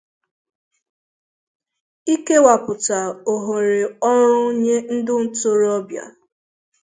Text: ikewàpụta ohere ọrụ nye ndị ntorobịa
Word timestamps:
ikewàpụta 2.13 2.97
ohere 3.33 3.81
ọrụ 4.11 4.43
nye 4.61 4.75
ndị 4.95 5.13
ntorobịa 5.27 6.05